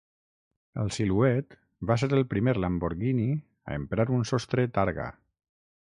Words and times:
El 0.83 0.87
Silhouette 0.95 1.59
va 1.91 1.97
ser 2.03 2.09
el 2.19 2.25
primer 2.33 2.57
Lamborghini 2.63 3.29
a 3.73 3.79
emprar 3.81 4.11
un 4.19 4.27
sostre 4.35 4.71
targa. 4.81 5.11